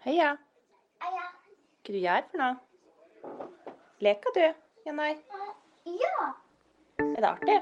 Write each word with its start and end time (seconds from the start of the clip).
Heia. 0.00 0.30
Heia. 1.04 1.24
Hva 1.84 1.92
du 1.92 1.96
gjør 2.00 2.22
for 2.30 2.40
noe? 2.40 2.54
Leker 4.00 4.32
du? 4.32 4.44
Janai? 4.86 5.10
Ja. 5.84 6.28
Er 7.04 7.18
det 7.18 7.28
artig? 7.28 7.56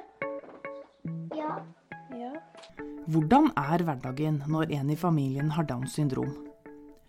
Ja. 1.35 1.57
Ja. 2.15 2.31
Hvordan 3.11 3.49
er 3.59 3.83
hverdagen 3.89 4.37
når 4.47 4.71
en 4.77 4.93
i 4.95 4.97
familien 5.01 5.51
har 5.57 5.67
Downs 5.67 5.97
syndrom? 5.99 6.31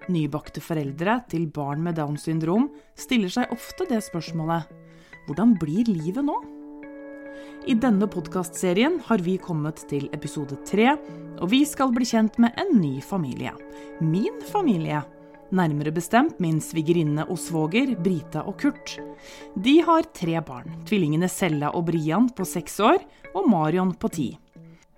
Nybakte 0.10 0.64
foreldre 0.66 1.20
til 1.30 1.46
barn 1.54 1.86
med 1.86 2.00
Downs 2.02 2.26
syndrom 2.26 2.72
stiller 2.98 3.30
seg 3.30 3.54
ofte 3.54 3.86
det 3.92 4.02
spørsmålet 4.08 4.66
hvordan 5.28 5.54
blir 5.62 5.94
livet 5.94 6.26
nå? 6.26 6.40
I 7.70 7.78
denne 7.78 8.10
podkastserien 8.10 8.98
har 9.06 9.22
vi 9.22 9.38
kommet 9.38 9.86
til 9.94 10.10
episode 10.16 10.58
tre, 10.66 10.96
og 11.38 11.54
vi 11.54 11.62
skal 11.70 11.94
bli 11.94 12.10
kjent 12.10 12.42
med 12.42 12.58
en 12.58 12.80
ny 12.82 12.98
familie. 13.06 13.54
Min 14.02 14.42
familie. 14.50 15.06
Nærmere 15.50 15.90
bestemt 15.90 16.38
min 16.38 16.60
svigerinne 16.62 17.24
og 17.26 17.40
svoger, 17.42 17.96
Brita 17.98 18.44
og 18.46 18.60
Kurt. 18.62 19.00
De 19.58 19.80
har 19.82 20.06
tre 20.14 20.38
barn. 20.46 20.76
Tvillingene 20.86 21.30
Sella 21.32 21.72
og 21.74 21.88
Brian 21.88 22.30
på 22.30 22.46
seks 22.46 22.78
år, 22.86 23.02
og 23.34 23.50
Marion 23.50 23.96
på 23.98 24.12
ti. 24.14 24.30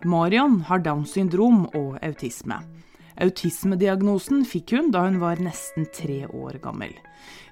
Marion 0.03 0.59
har 0.67 0.83
Downs 0.83 1.13
syndrom 1.15 1.67
og 1.71 1.99
autisme. 2.03 2.59
Autismediagnosen 3.21 4.43
fikk 4.47 4.73
hun 4.75 4.91
da 4.91 5.05
hun 5.05 5.19
var 5.21 5.39
nesten 5.43 5.85
tre 5.93 6.25
år 6.25 6.59
gammel. 6.63 6.91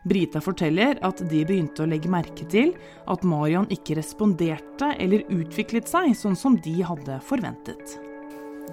Brita 0.07 0.41
forteller 0.43 0.99
at 1.05 1.21
de 1.29 1.43
begynte 1.45 1.83
å 1.83 1.89
legge 1.89 2.11
merke 2.11 2.47
til 2.51 2.73
at 3.07 3.23
Marion 3.27 3.67
ikke 3.71 3.99
responderte 3.99 4.93
eller 4.97 5.27
utviklet 5.29 5.87
seg 5.91 6.15
sånn 6.17 6.35
som 6.39 6.57
de 6.63 6.79
hadde 6.83 7.19
forventet. 7.27 7.99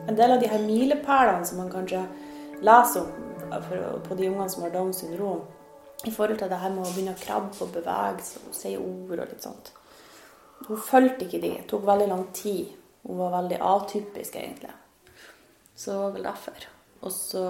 En 0.07 0.17
del 0.19 0.35
av 0.35 0.43
de 0.43 0.51
her 0.51 0.63
milepælene 0.63 1.47
som 1.47 1.63
man 1.63 1.71
kanskje 1.73 2.07
leser 2.65 3.05
om 3.05 3.36
på 3.51 4.15
de 4.15 4.29
ungene 4.31 4.49
som 4.51 4.63
har 4.67 4.75
Downs 4.75 5.03
syndrom, 5.03 5.43
i 6.05 6.11
forhold 6.11 6.39
til 6.39 6.51
det 6.51 6.61
her 6.61 6.73
med 6.75 6.85
å 6.85 6.93
begynne 6.93 7.15
å 7.17 7.21
krabbe 7.21 7.57
og 7.65 7.73
bevege 7.75 8.25
seg 8.25 8.49
og 8.49 8.57
si 8.57 8.73
ord 8.79 9.17
og 9.17 9.31
litt 9.31 9.45
sånt. 9.45 9.73
Hun 10.67 10.81
fulgte 10.81 11.27
ikke 11.27 11.41
de. 11.43 11.53
Det 11.61 11.69
tok 11.71 11.87
veldig 11.87 12.09
lang 12.11 12.27
tid. 12.37 12.75
Hun 13.07 13.19
var 13.21 13.35
veldig 13.37 13.59
atypisk, 13.63 14.37
egentlig. 14.37 14.73
Så 15.77 15.91
det 15.91 15.99
var 15.99 16.15
vel 16.15 16.29
derfor. 16.29 16.69
Og 17.01 17.13
så 17.13 17.43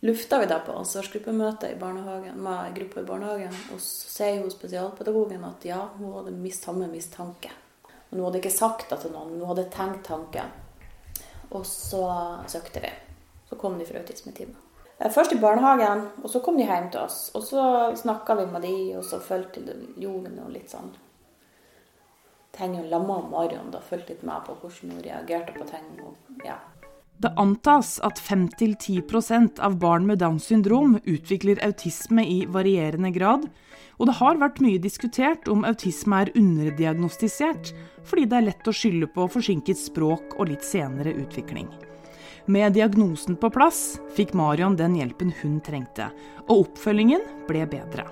lufta 0.00 0.38
vi 0.40 0.48
det 0.50 0.60
på 0.66 0.76
ansvarsgruppemøte 0.80 1.72
i 1.72 1.78
barnehagen, 1.80 2.40
med 2.42 2.74
gruppa 2.78 3.00
i 3.00 3.08
barnehagen. 3.10 3.58
Og 3.74 3.82
så 3.84 4.14
sier 4.14 4.40
hun 4.40 4.52
spesialpedagogen 4.52 5.44
at 5.46 5.68
ja, 5.68 5.82
hun 5.98 6.16
hadde 6.16 6.34
mist 6.36 6.64
samme 6.66 6.88
mistanke. 6.90 7.52
Men 8.08 8.18
hun 8.18 8.26
hadde 8.28 8.40
ikke 8.40 8.56
sagt 8.56 8.90
det 8.90 9.02
til 9.04 9.14
noen, 9.14 9.36
hun 9.36 9.50
hadde 9.52 9.68
tenkt 9.70 10.08
tanken. 10.08 10.50
Og 11.50 11.66
så 11.66 12.04
søkte 12.50 12.82
vi. 12.82 12.90
Så 13.50 13.58
kom 13.58 13.78
de 13.78 13.86
fra 13.86 14.00
autismeteamet. 14.00 14.69
Først 15.00 15.32
i 15.32 15.38
barnehagen, 15.40 16.02
og 16.20 16.28
så 16.28 16.42
kom 16.44 16.58
de 16.60 16.66
hjem 16.68 16.90
til 16.92 17.00
oss. 17.00 17.30
Og 17.34 17.44
så 17.46 17.62
snakka 17.96 18.36
vi 18.36 18.50
med 18.50 18.66
de, 18.66 18.74
og 18.98 19.06
så 19.08 19.20
fulgte 19.24 19.62
gjorde 19.96 20.34
og 20.44 20.50
litt 20.52 20.68
sånn 20.72 20.90
ting. 22.56 22.76
Hun 22.76 22.90
lamma 22.90 23.22
Marion 23.30 23.70
da, 23.72 23.80
fulgte 23.80 24.12
litt 24.12 24.26
med 24.28 24.44
på 24.44 24.58
hvordan 24.60 24.92
hun 24.92 25.06
reagerte 25.06 25.56
på 25.56 25.64
ting. 25.70 25.88
Og, 26.04 26.36
ja. 26.44 26.58
Det 27.20 27.32
antas 27.40 27.98
at 28.04 28.20
5-10% 28.20 29.60
av 29.60 29.76
barn 29.80 30.06
med 30.08 30.20
Downs 30.20 30.46
syndrom 30.48 30.98
utvikler 31.04 31.60
autisme 31.64 32.24
i 32.24 32.38
varierende 32.48 33.12
grad, 33.12 33.44
og 34.00 34.08
det 34.08 34.16
har 34.16 34.40
vært 34.40 34.62
mye 34.64 34.80
diskutert 34.80 35.48
om 35.52 35.66
autisme 35.68 36.22
er 36.24 36.32
underdiagnostisert, 36.32 37.74
fordi 38.08 38.24
det 38.24 38.38
er 38.38 38.48
lett 38.48 38.68
å 38.68 38.72
skylde 38.72 39.10
på 39.12 39.28
forsinket 39.32 39.80
språk 39.80 40.38
og 40.38 40.48
litt 40.48 40.64
senere 40.64 41.12
utvikling. 41.12 41.68
Med 42.50 42.72
diagnosen 42.72 43.36
på 43.38 43.46
plass 43.54 44.00
fikk 44.16 44.32
Marion 44.34 44.74
den 44.74 44.96
hjelpen 44.98 45.28
hun 45.38 45.60
trengte, 45.62 46.08
og 46.48 46.64
oppfølgingen 46.64 47.22
ble 47.46 47.62
bedre. 47.70 48.08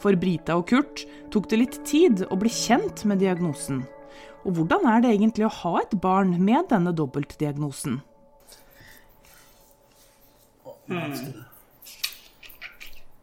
For 0.00 0.16
Brita 0.16 0.56
og 0.56 0.70
Kurt 0.70 1.02
tok 1.34 1.50
det 1.50 1.58
litt 1.60 1.76
tid 1.84 2.22
å 2.32 2.38
bli 2.40 2.48
kjent 2.48 3.02
med 3.04 3.20
diagnosen. 3.20 3.82
Og 4.46 4.56
hvordan 4.56 4.88
er 4.88 5.04
det 5.04 5.12
egentlig 5.12 5.44
å 5.50 5.52
ha 5.58 5.74
et 5.82 5.92
barn 6.00 6.32
med 6.40 6.70
denne 6.72 6.94
dobbeltdiagnosen? 6.96 8.00
Mm. 10.88 11.44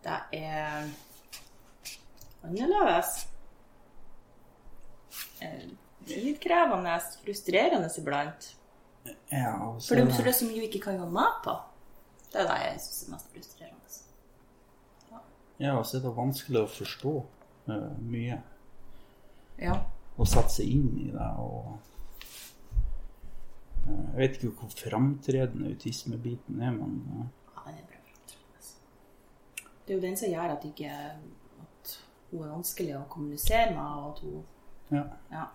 Det 0.05 0.21
er 0.43 0.87
annerledes. 2.45 3.13
Litt 6.11 6.41
krevende, 6.45 6.99
frustrerende 7.25 7.93
iblant. 7.97 8.51
Ja, 9.31 9.53
For 9.81 9.97
det 9.97 10.27
er 10.27 10.35
så 10.35 10.45
mye 10.45 10.59
vi 10.59 10.67
ikke 10.69 10.85
kan 10.85 10.99
være 10.99 11.13
med 11.13 11.37
på. 11.45 11.55
Det 12.31 12.41
er 12.41 12.47
det 12.47 12.57
jeg 12.63 12.81
syns 12.83 13.03
er 13.03 13.13
mest 13.15 13.31
frustrerende. 13.33 13.81
Ja, 15.61 15.77
og 15.77 15.85
så 15.85 15.97
er 15.99 16.05
det 16.07 16.11
vanskelig 16.17 16.63
å 16.63 16.69
forstå 16.73 17.11
uh, 17.69 17.89
mye. 18.01 18.39
Ja. 19.61 19.75
Og 20.17 20.29
sette 20.29 20.55
seg 20.55 20.71
inn 20.73 20.87
i 21.03 21.11
det. 21.13 21.27
og 21.37 21.75
uh, 23.85 23.91
Jeg 23.91 24.17
vet 24.17 24.39
ikke 24.39 24.55
hvor 24.63 24.73
framtredende 24.73 25.69
autismebiten 25.75 26.63
er, 26.65 26.73
men 26.73 26.97
uh, 27.11 27.27
Ja, 27.53 27.67
den 27.67 27.77
er 27.77 27.85
bra 27.91 28.01
framtredende. 28.07 28.73
Det 29.85 29.93
er 29.93 29.99
jo 29.99 30.05
den 30.07 30.17
som 30.17 30.33
gjør 30.33 30.55
at, 30.55 30.65
ikke, 30.71 30.97
at 31.67 31.95
hun 32.31 32.41
er 32.41 32.53
vanskelig 32.55 32.97
å 32.97 33.05
kommunisere 33.13 33.69
med, 33.75 33.85
og 33.85 34.09
at 34.09 34.25
hun, 34.25 34.41
ja. 34.97 35.05
ja, 35.35 35.45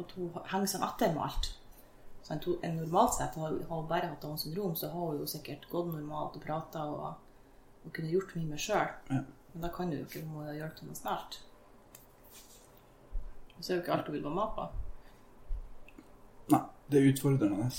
at 0.00 0.16
hun 0.16 0.32
henger 0.54 0.72
seg 0.72 0.88
etter 0.88 1.12
med 1.12 1.26
alt. 1.28 1.52
Så 2.22 2.36
en 2.62 2.76
normalt 2.76 3.14
sett 3.16 3.34
har 3.40 3.56
hun 3.68 3.88
bare 3.88 4.10
hatt 4.12 4.22
Downs 4.22 4.44
syndrom, 4.44 4.74
så 4.76 4.90
har 4.92 5.06
hun 5.12 5.20
jo 5.22 5.26
sikkert 5.26 5.66
gått 5.70 5.88
normalt 5.90 6.36
og 6.36 6.44
prata 6.44 6.84
og, 6.86 7.14
og 7.84 7.94
kunne 7.96 8.12
gjort 8.12 8.34
mye 8.36 8.50
med 8.52 8.60
sjøl. 8.60 8.90
Ja. 9.10 9.22
Men 9.52 9.64
da 9.64 9.70
kan 9.74 9.90
du 9.90 9.96
jo 9.98 10.04
ikke, 10.06 10.22
må 10.30 10.44
gjøre 10.46 10.74
til 10.78 10.90
noe 10.90 10.98
snart. 10.98 11.40
Og 13.56 13.64
så 13.64 13.72
er 13.72 13.76
jo 13.76 13.82
ikke 13.82 13.96
alt 13.96 14.06
hun 14.10 14.14
vil 14.14 14.26
være 14.28 14.36
med 14.36 14.52
på. 14.56 14.68
Nei, 16.54 16.62
det 16.90 17.00
er 17.00 17.10
utfordrende 17.10 17.70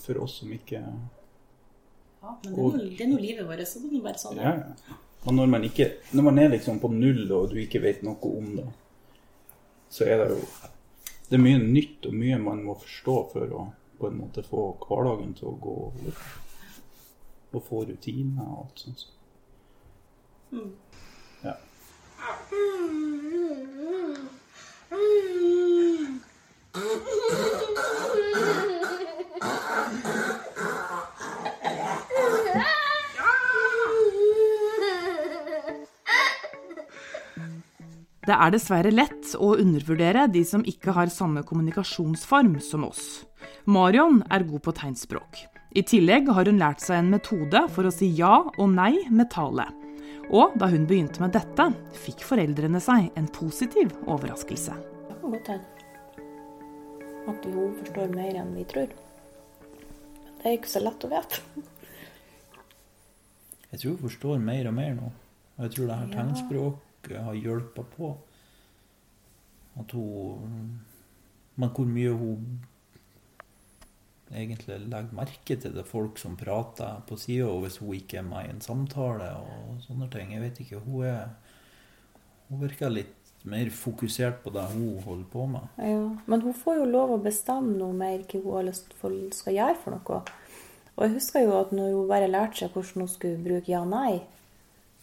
for 0.00 0.22
oss 0.24 0.38
som 0.40 0.52
ikke 0.54 0.80
Ja, 0.80 2.32
men 2.44 2.44
det 2.44 2.50
er, 2.50 2.56
noe, 2.56 2.78
det 2.84 3.04
er 3.04 3.08
noe 3.10 3.22
livet 3.22 3.46
vårt, 3.48 3.64
så 3.68 3.80
det 3.80 3.88
er 3.88 3.96
noe 3.96 4.04
bare 4.04 4.20
sånn. 4.20 4.40
Ja, 4.40 4.52
ja. 4.60 4.98
Og 5.28 5.34
når 5.36 5.50
man, 5.52 5.64
ikke, 5.68 5.86
når 6.16 6.24
man 6.24 6.38
er 6.40 6.52
liksom 6.54 6.78
på 6.80 6.88
null 6.92 7.26
og 7.36 7.50
du 7.52 7.58
ikke 7.60 7.82
vet 7.82 8.00
noe 8.04 8.30
om 8.38 8.54
det, 8.56 8.66
så 9.92 10.06
er 10.08 10.22
det 10.22 10.28
jo 10.32 10.38
Det 11.30 11.38
er 11.38 11.42
mye 11.44 11.58
nytt 11.62 12.06
og 12.10 12.14
mye 12.18 12.38
man 12.42 12.64
må 12.66 12.74
forstå 12.80 13.16
for 13.30 13.52
å 13.54 13.66
på 14.00 14.08
en 14.08 14.16
måte 14.18 14.42
få 14.42 14.64
hverdagen 14.82 15.34
til 15.38 15.50
å 15.50 15.58
gå 15.62 15.74
over. 15.86 16.22
Og 17.50 17.62
få 17.66 17.82
rutiner 17.86 18.46
og 18.46 18.64
alt 18.64 18.82
sånt. 18.82 19.04
Mm. 20.50 20.72
Ja. 21.44 21.54
Det 38.30 38.36
er 38.38 38.52
dessverre 38.54 38.90
lett 38.94 39.32
å 39.42 39.56
undervurdere 39.58 40.28
de 40.30 40.44
som 40.46 40.62
ikke 40.62 40.92
har 40.94 41.10
samme 41.10 41.40
kommunikasjonsform 41.42 42.60
som 42.62 42.84
oss. 42.86 43.24
Marion 43.66 44.20
er 44.30 44.44
god 44.46 44.62
på 44.62 44.74
tegnspråk. 44.78 45.38
I 45.74 45.82
tillegg 45.82 46.28
har 46.30 46.46
hun 46.46 46.60
lært 46.60 46.78
seg 46.84 47.00
en 47.00 47.08
metode 47.10 47.64
for 47.74 47.88
å 47.88 47.90
si 47.90 48.06
ja 48.14 48.36
og 48.52 48.68
nei 48.70 49.00
med 49.10 49.32
tale. 49.34 49.64
Og 50.30 50.54
da 50.62 50.68
hun 50.70 50.84
begynte 50.86 51.18
med 51.24 51.34
dette, 51.34 51.64
fikk 52.04 52.22
foreldrene 52.28 52.78
seg 52.84 53.08
en 53.18 53.26
positiv 53.34 53.90
overraskelse. 54.06 54.76
Det 55.08 55.16
kan 55.16 55.34
godt 55.34 55.50
hende 55.50 55.80
at 57.32 57.48
hun 57.50 57.74
forstår 57.80 58.14
mer 58.14 58.38
enn 58.44 58.52
vi 58.54 58.66
tror. 58.70 58.92
Men 60.20 60.36
det 60.36 60.52
er 60.52 60.54
ikke 60.60 60.70
så 60.76 60.84
lett 60.84 61.08
å 61.08 61.10
vite. 61.10 61.42
Jeg 63.72 63.82
tror 63.82 63.96
hun 63.96 64.04
forstår 64.04 64.38
mer 64.52 64.70
og 64.70 64.78
mer 64.78 64.94
nå. 65.00 65.10
Og 65.58 65.66
jeg 65.66 65.74
tror 65.80 65.90
det 65.90 65.98
her 65.98 66.14
Ja. 66.54 66.70
Tegnspråket 67.00 67.24
har 67.24 67.34
hjulpet 67.34 67.96
på. 67.96 68.16
At 69.78 69.92
hun 69.92 70.80
Men 71.56 71.68
hvor 71.68 71.84
mye 71.84 72.10
hun 72.10 72.60
egentlig 74.32 74.78
legger 74.88 75.12
merke 75.12 75.56
til 75.60 75.74
det 75.74 75.84
folk 75.84 76.18
som 76.18 76.36
prater 76.36 77.02
på 77.06 77.16
sida, 77.16 77.46
og 77.46 77.64
hvis 77.64 77.78
hun 77.78 77.94
ikke 77.94 78.18
er 78.18 78.22
med 78.22 78.46
i 78.46 78.50
en 78.50 78.60
samtale 78.60 79.34
og 79.36 79.82
sånne 79.82 80.08
ting. 80.10 80.32
Jeg 80.32 80.40
vet 80.40 80.60
ikke. 80.60 80.78
Hun 80.78 81.04
er 81.04 81.28
Hun 82.48 82.60
virker 82.60 82.90
litt 82.90 83.44
mer 83.44 83.70
fokusert 83.70 84.42
på 84.42 84.50
det 84.50 84.64
hun 84.72 85.02
holder 85.04 85.26
på 85.30 85.46
med. 85.46 85.68
Ja, 85.78 86.16
men 86.26 86.40
hun 86.42 86.54
får 86.54 86.76
jo 86.78 86.84
lov 86.84 87.10
å 87.12 87.22
bestemme 87.22 87.76
noe 87.78 87.92
mer 87.92 88.24
hva 88.24 88.40
hun 88.40 88.56
har 88.56 88.66
lyst 88.66 88.90
til 88.90 89.30
skal 89.32 89.54
gjøre 89.54 89.76
for 89.76 89.90
noe. 89.94 90.22
Og 90.96 91.04
jeg 91.04 91.14
husker 91.14 91.44
jo 91.44 91.60
at 91.60 91.70
når 91.72 91.94
hun 91.94 92.08
bare 92.08 92.28
lærte 92.28 92.58
seg 92.58 92.72
hvordan 92.72 93.04
hun 93.04 93.08
skulle 93.08 93.44
bruke 93.44 93.70
ja-nei, 93.70 94.20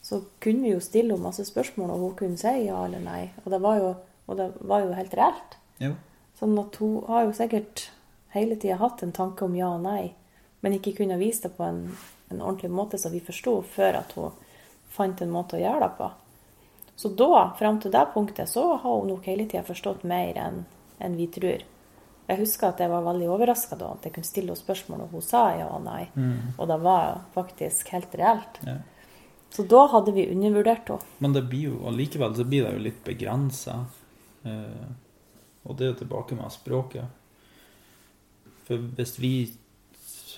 så 0.08 0.22
kunne 0.44 0.64
vi 0.64 0.74
jo 0.74 0.84
stille 0.84 1.14
henne 1.14 1.28
masse 1.28 1.44
spørsmål, 1.48 1.92
og 1.94 2.04
hun 2.06 2.18
kunne 2.20 2.40
si 2.40 2.54
ja 2.66 2.80
eller 2.86 3.04
nei. 3.04 3.24
Og 3.44 3.52
det 3.52 3.62
var 3.64 3.80
jo, 3.82 3.94
det 4.40 4.52
var 4.72 4.86
jo 4.86 4.94
helt 4.96 5.18
reelt. 5.20 5.58
Ja. 5.84 5.94
Sånn 6.40 6.56
at 6.62 6.78
hun 6.80 7.02
har 7.10 7.26
jo 7.28 7.34
sikkert 7.36 7.90
hele 8.32 8.56
tida 8.56 8.78
hatt 8.80 9.04
en 9.04 9.16
tanke 9.16 9.44
om 9.46 9.58
ja 9.58 9.74
og 9.76 9.84
nei, 9.84 10.14
men 10.64 10.78
ikke 10.78 10.96
kunne 11.02 11.20
vise 11.20 11.48
det 11.48 11.58
på 11.58 11.66
en 11.68 11.82
en 12.30 12.42
ordentlig 12.42 12.72
måte 12.72 12.98
som 12.98 13.12
vi 13.12 13.22
forsto, 13.24 13.62
før 13.62 14.02
at 14.02 14.12
hun 14.18 14.36
fant 14.92 15.22
en 15.22 15.32
måte 15.32 15.58
å 15.58 15.62
gjøre 15.62 15.86
det 15.86 15.94
på. 16.00 16.10
Så 16.98 17.12
da, 17.14 17.54
fram 17.60 17.80
til 17.82 17.94
det 17.94 18.06
punktet, 18.14 18.50
så 18.50 18.74
har 18.76 19.00
hun 19.00 19.12
nok 19.12 19.28
hele 19.30 19.46
tida 19.46 19.64
forstått 19.64 20.06
mer 20.08 20.40
enn 20.42 20.64
en 21.04 21.18
vi 21.18 21.28
tror. 21.32 21.64
Jeg 22.28 22.40
husker 22.42 22.72
at 22.74 22.82
jeg 22.82 22.92
var 22.92 23.06
veldig 23.06 23.30
overraska 23.32 23.78
da, 23.80 23.94
at 23.94 24.08
jeg 24.08 24.16
kunne 24.16 24.28
stille 24.28 24.52
henne 24.52 24.60
spørsmål, 24.60 25.06
og 25.06 25.14
hun 25.16 25.24
sa 25.24 25.44
ja 25.56 25.70
og 25.72 25.84
nei. 25.86 26.08
Og 26.58 26.68
det 26.68 26.80
var 26.84 27.22
faktisk 27.36 27.94
helt 27.94 28.18
reelt. 28.20 28.60
Ja. 28.66 28.80
Så 29.50 29.64
da 29.64 29.86
hadde 29.92 30.14
vi 30.14 30.28
undervurdert 30.32 30.90
henne. 30.92 31.16
Men 31.24 31.34
det 31.34 31.46
blir 31.50 31.72
jo, 31.72 31.82
allikevel 31.90 32.36
så 32.36 32.46
blir 32.46 32.66
det 32.66 32.74
jo 32.76 32.86
litt 32.90 33.04
begrensa. 33.06 33.80
Eh, 34.44 34.90
og 35.68 35.80
det 35.80 35.88
er 35.88 35.98
tilbake 36.00 36.38
med 36.38 36.54
språket. 36.54 37.06
For 38.68 38.84
hvis 39.00 39.18
vi, 39.20 39.34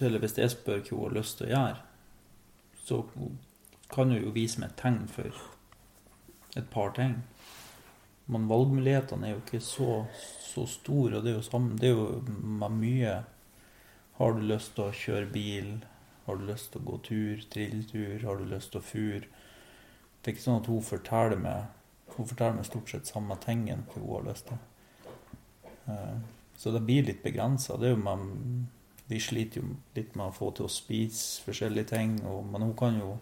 eller 0.02 0.22
hvis 0.24 0.38
jeg 0.38 0.54
spør 0.54 0.84
hva 0.84 0.96
hun 0.96 1.06
har 1.08 1.18
lyst 1.20 1.40
til 1.40 1.50
å 1.50 1.54
gjøre, 1.56 1.80
så 2.86 3.02
kan 3.90 4.14
hun 4.14 4.24
jo 4.24 4.34
vise 4.34 4.62
meg 4.62 4.72
et 4.72 4.82
tegn 4.82 5.04
for 5.12 5.44
et 6.58 6.70
par 6.74 6.94
ting. 6.98 7.20
Men 8.30 8.48
valgmulighetene 8.50 9.28
er 9.28 9.36
jo 9.36 9.42
ikke 9.42 9.62
så, 9.66 10.04
så 10.46 10.66
store, 10.70 11.18
og 11.18 11.26
det 11.26 11.34
er 11.34 11.40
jo 11.40 11.46
sammen, 11.46 11.78
Det 11.82 11.90
er 11.90 11.96
jo 11.98 12.70
mye 12.70 13.24
Har 14.20 14.36
du 14.36 14.44
lyst 14.46 14.76
til 14.76 14.86
å 14.86 14.94
kjøre 14.94 15.32
bil? 15.34 15.72
Har 16.30 16.38
du 16.40 16.46
lyst 16.48 16.72
til 16.74 16.82
å 16.84 16.88
gå 16.92 16.98
tur, 17.10 17.44
trilletur? 17.50 18.24
Har 18.28 18.38
du 18.38 18.46
lyst 18.52 18.72
til 18.74 18.82
å 18.82 18.86
fure? 18.86 19.26
Det 20.20 20.30
er 20.30 20.36
ikke 20.36 20.46
sånn 20.46 20.62
at 20.62 20.68
hun 20.70 20.82
forteller 20.86 21.40
meg 21.42 21.76
Hun 22.18 22.26
forteller 22.28 22.58
meg 22.60 22.66
stort 22.68 22.90
sett 22.92 23.08
samme 23.08 23.36
tingen 23.40 23.86
hva 23.90 24.02
hun 24.02 24.10
har 24.16 24.26
lyst 24.32 24.48
til. 24.50 24.58
Eh, 25.88 26.18
Så 26.60 26.72
det 26.76 26.82
blir 26.84 27.06
litt 27.08 27.22
begrensa. 27.24 27.78
Vi 29.10 29.20
sliter 29.20 29.62
jo 29.62 29.76
litt 29.96 30.16
med 30.16 30.28
å 30.28 30.34
få 30.36 30.50
til 30.54 30.66
å 30.66 30.70
spise 30.70 31.42
forskjellige 31.46 31.88
ting, 31.94 32.18
og, 32.28 32.44
men 32.52 32.62
hun 32.62 32.74
kan 32.78 33.00
jo 33.00 33.18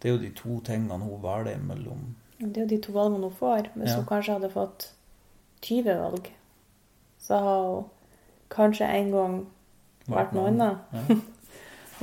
Det 0.00 0.08
er 0.10 0.14
jo 0.14 0.22
de 0.22 0.30
to 0.36 0.60
tingene 0.60 0.98
hun 1.00 1.20
velger 1.22 1.58
mellom. 1.64 2.14
Det 2.38 2.56
er 2.56 2.64
jo 2.66 2.70
de 2.74 2.78
to 2.84 2.92
valgene 2.92 3.24
hun 3.28 3.36
får. 3.38 3.70
Hvis 3.74 3.90
Ja. 3.90 3.96
hun 3.96 4.06
kanskje 4.06 4.32
hadde 4.38 4.50
fått 4.52 4.90
20 5.62 5.98
valg, 5.98 6.30
så 7.18 7.38
har 7.40 7.62
hun 7.74 7.84
kanskje 8.50 8.84
en 8.86 9.10
gang 9.10 9.46
vært 10.06 10.32
noe 10.34 10.48
annet. 10.48 10.78
Ja. 10.92 11.16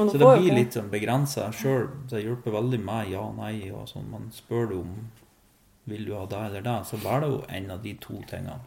Så 0.09 0.17
det 0.17 0.27
blir 0.39 0.55
litt 0.55 0.73
sånn 0.73 0.89
begrensa. 0.91 1.51
Sjøl 1.53 1.89
det 2.09 2.23
hjelper 2.23 2.51
veldig 2.51 2.79
med 2.79 3.09
ja 3.11 3.21
og 3.27 3.35
nei 3.37 3.69
og 3.71 3.87
sånn, 3.89 4.09
Man 4.09 4.31
spør 4.31 4.69
du 4.69 4.75
om 4.81 4.95
vil 5.85 6.05
du 6.05 6.13
ha 6.15 6.25
det 6.29 6.37
eller 6.45 6.61
det, 6.61 6.77
så 6.87 6.97
velger 7.01 7.29
hun 7.29 7.45
en 7.49 7.71
av 7.71 7.81
de 7.83 7.93
to 7.99 8.13
tingene. 8.29 8.59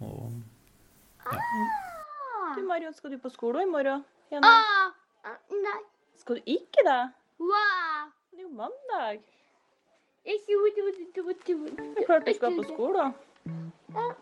Og 0.00 0.32
Du, 2.56 2.62
Marion, 2.66 2.94
skal 2.94 3.10
du 3.10 3.18
på 3.18 3.28
skolen 3.30 3.62
i 3.68 3.70
morgen? 3.70 4.04
Ah, 4.42 4.90
ah, 5.26 5.36
nei. 5.50 5.80
Skal 6.18 6.38
du 6.38 6.42
ikke 6.46 6.82
det? 6.86 7.02
Wow. 7.38 8.08
Det 8.30 8.38
er 8.38 8.42
jo 8.42 8.48
mandag. 8.54 9.20
Det 10.24 12.02
er 12.02 12.06
klart 12.06 12.26
du 12.26 12.32
skal 12.34 12.56
på 12.56 12.64
skolen. 12.72 13.14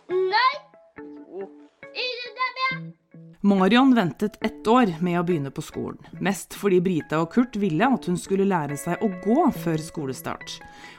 Nei. 0.09 0.53
Jo. 1.29 1.49
Marion 3.57 3.95
ventet 3.95 4.45
ett 4.45 4.67
år 4.69 4.91
med 5.01 5.21
å 5.21 5.23
begynne 5.23 5.51
på 5.55 5.63
skolen. 5.63 6.01
Mest 6.21 6.57
fordi 6.59 6.81
Brita 6.83 7.21
og 7.23 7.31
Kurt 7.33 7.57
ville 7.57 7.87
at 7.87 8.09
hun 8.11 8.19
skulle 8.19 8.45
lære 8.49 8.77
seg 8.77 9.01
å 9.01 9.09
gå 9.23 9.45
før 9.55 9.81
skolestart. 9.81 10.57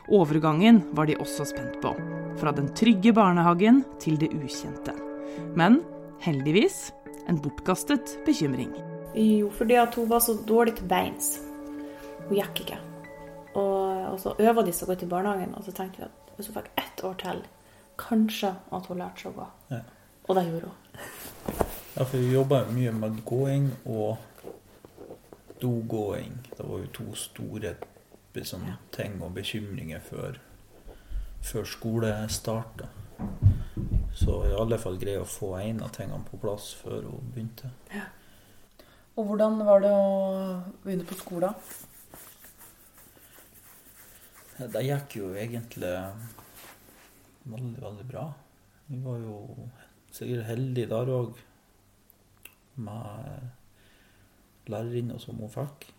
Overgangen 0.07 0.79
var 0.97 1.09
de 1.09 1.17
også 1.19 1.45
spent 1.49 1.75
på. 1.83 1.91
Fra 2.39 2.53
den 2.55 2.71
trygge 2.79 3.11
barnehagen 3.13 3.83
til 3.99 4.15
det 4.21 4.31
ukjente. 4.33 4.95
Men 5.59 5.81
heldigvis 6.23 6.89
en 7.27 7.41
bortkastet 7.43 8.15
bekymring. 8.25 8.71
Jo, 9.13 9.51
fordi 9.53 9.77
at 9.83 9.99
hun 9.99 10.09
var 10.09 10.23
så 10.23 10.39
dårlig 10.47 10.77
til 10.79 10.89
beins. 10.89 11.35
Hun 12.29 12.37
gikk 12.39 12.63
ikke. 12.65 12.81
Og, 13.59 14.15
og 14.15 14.19
så 14.23 14.37
øva 14.39 14.63
de 14.63 14.73
seg 14.73 14.87
å 14.87 14.93
gå 14.93 14.99
til 15.03 15.11
barnehagen, 15.11 15.53
og 15.59 15.67
så 15.67 15.75
tenkte 15.75 16.05
vi 16.05 16.09
at 16.09 16.35
hvis 16.37 16.49
hun 16.49 16.61
fikk 16.61 16.73
ett 16.79 17.03
år 17.03 17.17
til, 17.19 17.47
kanskje 17.99 18.55
at 18.55 18.87
hun 18.87 19.01
lærte 19.03 19.25
seg 19.25 19.33
å 19.35 19.41
gå. 19.43 19.49
Ja. 19.75 19.83
Og 20.29 20.37
det 20.37 20.45
gjorde 20.47 20.71
hun. 20.71 20.85
Ja, 21.99 22.05
for 22.05 22.17
vi 22.17 22.31
jobba 22.31 22.61
mye 22.71 22.91
med 22.95 23.17
gåing 23.27 23.65
og 23.91 24.21
dogåing. 25.59 26.37
Det 26.57 26.63
var 26.63 26.77
jo 26.79 26.91
to 26.95 27.07
store 27.19 27.73
liksom, 28.35 28.61
ting 28.95 29.17
og 29.19 29.33
bekymringer 29.35 29.99
før, 30.05 30.37
før 31.43 31.67
skole 31.67 32.13
starta. 32.31 32.87
Så 34.15 34.37
i 34.47 34.53
alle 34.55 34.79
fall 34.79 34.95
greie 35.01 35.19
å 35.19 35.27
få 35.27 35.49
en 35.57 35.83
av 35.83 35.91
tingene 35.97 36.23
på 36.29 36.39
plass 36.39 36.69
før 36.79 37.09
hun 37.09 37.33
begynte. 37.35 37.73
Og 39.19 39.27
hvordan 39.27 39.59
var 39.67 39.83
det 39.83 39.91
å 39.91 40.07
begynne 40.85 41.09
på 41.11 41.19
skolen? 41.19 41.59
Det 44.55 44.85
gikk 44.87 45.19
jo 45.19 45.33
egentlig 45.35 45.91
veldig, 47.43 47.75
veldig 47.83 48.09
bra. 48.15 48.25
Vi 48.87 49.03
var 49.03 49.19
jo 49.27 49.67
sikkert 50.15 50.47
heldige 50.53 50.93
der 50.95 51.15
òg, 51.19 51.45
med 52.79 54.69
lærerinna 54.69 55.17
som 55.19 55.35
hun 55.41 55.49
fikk. 55.53 55.89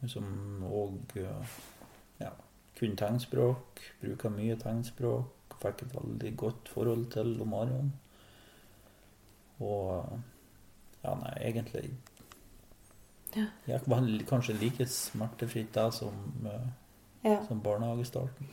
Hun 0.00 0.08
Som 0.08 0.64
òg 0.64 1.16
ja, 2.20 2.30
kunne 2.78 2.96
tegnspråk, 2.96 3.80
bruker 4.02 4.30
mye 4.30 4.56
tegnspråk. 4.56 5.34
Fikk 5.58 5.82
et 5.82 5.94
veldig 5.96 6.36
godt 6.38 6.68
forhold 6.70 7.06
til 7.10 7.32
Marion. 7.46 7.92
Og 9.60 10.20
ja, 11.04 11.14
nei, 11.14 11.32
egentlig 11.50 11.90
Ja. 13.36 13.46
gikk 13.66 13.88
vel 13.90 14.22
kanskje 14.26 14.54
like 14.60 14.86
smertefritt 14.86 15.74
det 15.74 15.94
som 15.94 16.14
eh, 16.46 16.68
Ja. 17.24 17.44
som 17.48 17.60
barnehagestarten. 17.62 18.48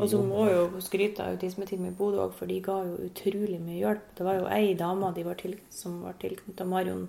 Og 0.00 0.08
så 0.08 0.20
må 0.24 0.46
jo 0.48 0.80
skryte 0.84 1.24
av 1.24 1.36
autismeteamet 1.36 1.92
i 1.92 1.96
Bodø 1.96 2.22
òg, 2.24 2.34
for 2.36 2.50
de 2.50 2.58
ga 2.64 2.78
jo 2.88 2.98
utrolig 3.04 3.58
mye 3.60 3.78
hjelp. 3.78 4.12
Det 4.16 4.26
var 4.26 4.38
jo 4.38 4.50
ei 4.52 4.74
dame 4.78 5.12
de 5.16 5.24
var 5.26 5.38
til, 5.40 5.56
som 5.74 6.00
var 6.04 6.16
tilknyttet 6.22 6.68
Marion, 6.68 7.08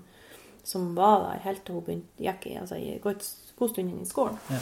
som 0.67 0.91
var 0.97 1.21
der 1.23 1.43
helt 1.45 1.63
til 1.65 1.77
hun 1.77 1.85
begynte, 1.87 2.21
gikk 2.21 2.47
i, 2.51 2.57
altså, 2.61 2.77
i 2.77 2.97
god, 3.03 3.23
stund 3.23 3.85
inn 3.87 4.01
i 4.03 4.09
skolen. 4.09 4.39
Ja. 4.51 4.59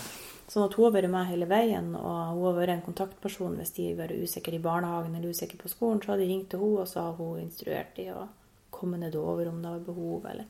Sånn 0.50 0.66
at 0.66 0.74
hun 0.78 0.88
har 0.88 0.96
vært 0.96 1.12
med 1.14 1.30
hele 1.30 1.46
veien, 1.50 1.92
og 1.98 2.34
hun 2.34 2.46
har 2.48 2.58
vært 2.58 2.74
en 2.74 2.86
kontaktperson 2.88 3.58
hvis 3.60 3.76
de 3.76 3.92
har 3.92 4.00
vært 4.00 4.24
usikre 4.24 4.58
i 4.58 4.64
barnehagen 4.64 5.14
eller 5.16 5.34
usikre 5.34 5.60
på 5.62 5.70
skolen. 5.70 6.02
Så 6.02 6.14
har 6.14 6.22
de 6.22 6.30
ringt 6.30 6.50
til 6.50 6.64
henne, 6.64 6.86
og 6.86 6.90
så 6.90 7.06
har 7.06 7.18
hun 7.20 7.44
instruert 7.44 7.94
de 7.98 8.08
å 8.16 8.26
komme 8.74 8.98
nedover 8.98 9.52
om 9.52 9.62
det 9.62 9.74
var 9.76 9.86
behov. 9.86 10.26
Eller. 10.32 10.50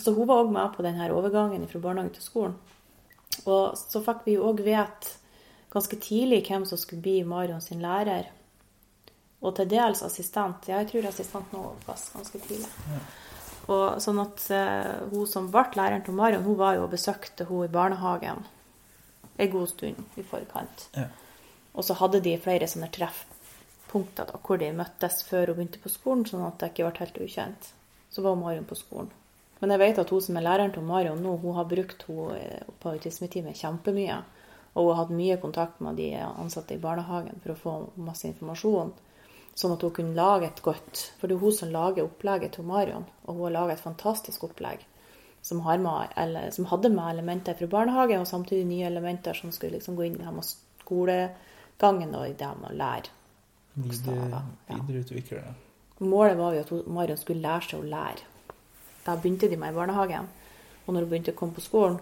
Så 0.00 0.14
hun 0.16 0.28
var 0.28 0.44
òg 0.44 0.52
med 0.54 0.72
på 0.76 0.84
denne 0.86 1.08
overgangen 1.12 1.68
fra 1.68 1.82
barnehagen 1.84 2.14
til 2.16 2.24
skolen. 2.24 2.56
Og 3.44 3.76
så 3.76 4.00
fikk 4.04 4.24
vi 4.24 4.38
jo 4.38 4.48
òg 4.48 4.64
vite 4.64 5.18
ganske 5.72 5.96
tidlig 6.00 6.42
hvem 6.48 6.66
som 6.66 6.80
skulle 6.80 7.02
bli 7.04 7.22
Marion 7.24 7.62
sin 7.64 7.82
lærer. 7.84 8.30
Og 9.40 9.54
til 9.54 9.68
dels 9.70 10.02
assistent. 10.02 10.66
Jeg 10.66 10.88
tror 10.90 11.08
assistent 11.08 11.52
nå 11.54 11.62
var 11.86 12.04
ganske 12.14 12.40
tidlig. 12.42 12.70
Og 13.68 14.00
sånn 14.00 14.18
at 14.22 14.44
uh, 14.50 15.08
hun 15.12 15.28
som 15.28 15.50
ble 15.52 15.64
læreren 15.76 16.04
til 16.06 16.16
Marion, 16.16 16.46
hun 16.46 16.56
var 16.58 16.78
jo 16.78 16.86
og 16.86 16.94
besøkte 16.94 17.46
hun 17.50 17.66
i 17.66 17.72
barnehagen 17.72 18.46
en 19.38 19.50
god 19.52 19.68
stund 19.70 20.18
i 20.18 20.24
forkant. 20.26 20.88
Ja. 20.96 21.06
Og 21.78 21.84
så 21.86 21.94
hadde 22.00 22.22
de 22.24 22.34
flere 22.42 22.66
sånne 22.66 22.88
treffpunkter 22.90 24.32
da, 24.32 24.40
hvor 24.42 24.58
de 24.58 24.72
møttes 24.74 25.20
før 25.28 25.52
hun 25.52 25.60
begynte 25.60 25.82
på 25.84 25.92
skolen, 25.92 26.24
sånn 26.26 26.46
at 26.48 26.58
det 26.58 26.72
ikke 26.72 26.88
ble 26.88 27.04
helt 27.04 27.20
ukjent. 27.28 27.70
Så 28.10 28.24
var 28.24 28.40
Marion 28.40 28.66
på 28.66 28.78
skolen. 28.78 29.12
Men 29.60 29.74
jeg 29.74 29.82
vet 29.82 30.00
at 30.00 30.10
hun 30.14 30.24
som 30.24 30.38
er 30.38 30.46
læreren 30.46 30.74
til 30.74 30.86
Marion 30.86 31.22
nå, 31.22 31.36
hun 31.42 31.56
har 31.58 31.68
brukt 31.70 32.04
henne 32.08 32.64
på 32.80 32.92
autismeteamet 32.94 33.58
kjempemye. 33.58 34.18
Og 34.78 34.86
hun 34.86 34.92
har 34.92 35.00
hatt 35.02 35.14
mye 35.18 35.36
kontakt 35.42 35.80
med 35.82 35.98
de 35.98 36.12
ansatte 36.22 36.76
i 36.76 36.82
barnehagen 36.82 37.40
for 37.42 37.52
å 37.54 37.58
få 37.62 37.72
masse 38.08 38.28
informasjon. 38.30 38.92
Sånn 39.58 39.74
at 39.74 39.82
hun 39.82 39.90
kunne 39.96 40.14
lage 40.14 40.46
et 40.46 40.60
godt 40.62 41.00
For 41.18 41.26
det 41.26 41.34
er 41.34 41.42
hun 41.42 41.56
som 41.56 41.72
lager 41.74 42.06
opplegget 42.06 42.54
til 42.54 42.68
Marion, 42.68 43.08
og 43.26 43.34
hun 43.34 43.48
har 43.48 43.56
laga 43.56 43.74
et 43.74 43.82
fantastisk 43.82 44.46
opplegg 44.46 44.84
som, 45.42 45.60
har 45.66 45.78
med, 45.82 46.12
eller, 46.16 46.50
som 46.50 46.66
hadde 46.70 46.90
med 46.92 47.10
elementer 47.10 47.54
fra 47.58 47.66
barnehage, 47.70 48.18
og 48.20 48.26
samtidig 48.28 48.66
nye 48.68 48.86
elementer 48.86 49.34
som 49.34 49.52
skulle 49.54 49.78
liksom 49.78 49.96
gå 49.96 50.06
inn 50.06 50.18
i 50.18 50.24
det 50.24 50.34
med 50.34 50.46
skolegangen 50.46 52.14
og 52.18 52.26
i 52.28 52.36
det 52.38 52.50
med 52.60 52.70
å 52.70 52.76
lære. 52.82 53.14
Bokstaver, 53.78 54.34
ja. 54.34 54.78
videreutvikle 54.82 55.42
det. 55.42 55.54
Målet 55.98 56.38
var 56.38 56.54
jo 56.54 56.62
at 56.62 56.90
Marion 56.94 57.18
skulle 57.18 57.42
lære 57.42 57.70
seg 57.70 57.80
å 57.80 57.90
lære. 57.90 58.54
Da 59.06 59.16
begynte 59.16 59.50
de 59.50 59.58
med 59.58 59.72
i 59.72 59.78
barnehagen. 59.78 60.28
Og 60.84 60.94
når 60.94 61.04
hun 61.04 61.10
begynte 61.10 61.34
å 61.34 61.38
komme 61.38 61.56
på 61.56 61.64
skolen, 61.64 61.98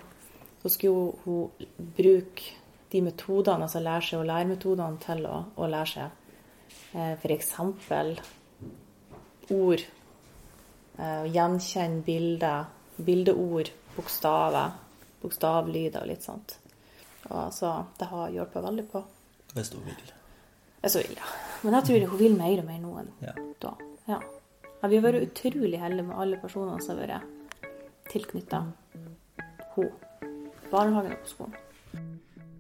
så 0.63 0.73
skulle 0.73 1.13
hun 1.25 1.69
bruke 1.97 2.57
de 2.93 3.01
metodene, 3.03 3.67
altså 3.67 3.81
lære 3.83 4.03
seg 4.07 4.21
å 4.21 4.27
lære-metodene 4.29 5.01
til 5.03 5.25
å, 5.27 5.39
å 5.57 5.69
lære 5.71 5.91
seg 5.91 6.09
eh, 6.95 7.15
f.eks. 7.19 7.53
ord. 9.57 9.83
Eh, 10.97 11.25
gjenkjenne 11.35 12.03
bilder, 12.07 12.69
bildeord, 12.97 13.73
bokstaver, 13.97 14.71
bokstavlyder 15.23 16.05
og 16.05 16.09
litt 16.13 16.25
sånt. 16.25 16.57
Og 17.27 17.51
så 17.53 17.73
det 17.99 18.09
har 18.13 18.31
hjulpet 18.33 18.65
veldig 18.65 18.87
på. 18.93 19.03
Hvis 19.57 19.73
hun 19.75 19.85
vil. 19.89 20.13
Hvis 20.83 20.95
hun 20.97 21.03
vil, 21.03 21.19
ja. 21.19 21.29
Men 21.65 21.79
jeg 21.79 21.89
tror 21.91 22.09
hun 22.13 22.21
vil 22.23 22.37
mer 22.39 22.63
og 22.63 22.69
mer 22.71 22.81
nå 22.83 22.95
enn 23.03 23.13
Ja. 23.25 23.35
da. 23.61 23.75
Ja. 24.07 24.21
ja. 24.21 24.89
Vi 24.89 24.99
har 25.01 25.07
vært 25.09 25.27
utrolig 25.27 25.81
heldige 25.83 26.07
med 26.07 26.19
alle 26.23 26.39
personene 26.39 26.83
som 26.85 26.97
har 27.01 27.07
vært 27.09 27.23
tilknytta 28.13 28.63
henne. 28.63 29.15
Barnehagen 30.71 31.13
og 31.13 31.19
på 31.25 31.29
skolen. 31.29 31.57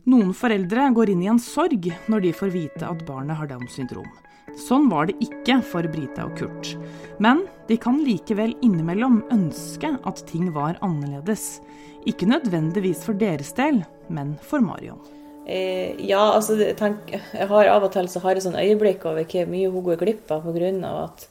Noen 0.06 0.28
foreldre 0.38 0.84
går 0.94 1.10
inn 1.10 1.22
i 1.24 1.26
en 1.32 1.40
sorg 1.42 1.88
når 2.06 2.20
de 2.22 2.30
får 2.38 2.52
vite 2.54 2.86
at 2.86 3.00
barnet 3.08 3.34
har 3.40 3.48
Downs 3.50 3.72
syndrom. 3.74 4.06
Sånn 4.54 4.84
var 4.86 5.08
det 5.08 5.16
ikke 5.24 5.56
for 5.66 5.88
Brita 5.90 6.28
og 6.28 6.36
Kurt. 6.38 6.76
Men 7.18 7.40
de 7.66 7.74
kan 7.82 7.98
likevel 8.06 8.54
innimellom 8.62 9.24
ønske 9.34 9.90
at 10.06 10.22
ting 10.28 10.52
var 10.54 10.78
annerledes. 10.86 11.58
Ikke 12.06 12.28
nødvendigvis 12.30 13.02
for 13.02 13.18
deres 13.18 13.50
del, 13.58 13.80
men 14.06 14.36
for 14.46 14.62
Marion. 14.62 15.02
Eh, 15.42 15.98
ja, 16.06 16.22
altså 16.36 16.54
tenk, 16.78 17.10
jeg 17.10 17.50
har 17.50 17.72
av 17.72 17.88
og 17.88 17.90
til 17.98 18.06
så 18.10 18.22
har 18.22 18.38
jeg 18.38 18.46
sånn 18.46 18.60
øyeblikk 18.62 19.08
over 19.10 19.26
hvor 19.26 19.50
mye 19.50 19.74
hun 19.74 19.86
går 19.90 19.98
glipp 20.04 20.30
av 20.30 20.46
pga. 20.46 20.70
at 21.02 21.26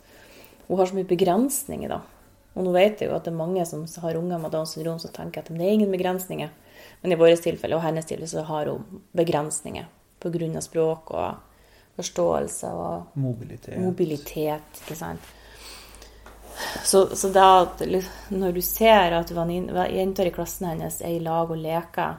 hun 0.68 0.78
har 0.78 0.92
så 0.92 1.00
mye 1.00 1.08
begrensninger. 1.08 1.96
da. 1.96 2.02
Og 2.60 2.68
nå 2.68 2.76
vet 2.76 3.00
jeg 3.00 3.08
jo 3.08 3.16
at 3.16 3.24
det 3.24 3.32
er 3.32 3.40
mange 3.40 3.64
som 3.66 3.88
har 4.04 4.20
unger 4.20 4.38
med 4.38 4.52
Downs 4.52 4.76
syndrom 4.76 5.00
som 5.00 5.16
tenker 5.16 5.40
at 5.40 5.48
det 5.48 5.64
er 5.64 5.80
ingen 5.80 5.96
begrensninger. 5.96 6.52
Men 7.06 7.12
i 7.14 7.18
vårt 7.22 7.44
tilfelle 7.46 7.78
og 7.78 7.84
hennes 7.86 8.08
tilfelle 8.10 8.32
så 8.32 8.42
har 8.48 8.72
hun 8.72 9.02
begrensninger 9.14 9.86
pga. 10.24 10.62
språk 10.62 11.12
og 11.14 11.36
forståelse 11.96 12.72
og 12.74 13.20
Mobilitet. 13.22 13.78
mobilitet. 13.78 14.80
ikke 14.82 14.98
sant? 14.98 15.28
Så, 16.84 17.04
så 17.16 17.30
da 17.30 17.68
når 18.34 18.58
du 18.58 18.62
ser 18.66 19.14
at 19.14 19.30
jenter 19.30 20.26
i 20.26 20.34
klassen 20.34 20.72
hennes 20.72 20.98
er 21.02 21.14
i 21.14 21.22
lag 21.22 21.52
og 21.52 21.62
leker, 21.62 22.18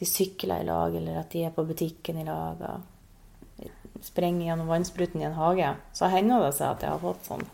de 0.00 0.08
sykler 0.08 0.64
i 0.64 0.66
lag, 0.66 0.96
eller 0.96 1.20
at 1.20 1.30
de 1.30 1.44
er 1.46 1.54
på 1.54 1.64
butikken 1.70 2.18
i 2.18 2.26
lag 2.26 2.66
og 2.66 3.70
sprenger 4.02 4.48
gjennom 4.48 4.74
vannspruten 4.74 5.22
i 5.22 5.28
en 5.28 5.38
hage, 5.38 5.70
så 5.94 6.10
hender 6.10 6.48
det 6.48 6.54
seg 6.58 6.72
at 6.72 6.82
jeg 6.82 6.96
har 6.96 7.02
fått 7.06 7.30
sånn 7.30 7.46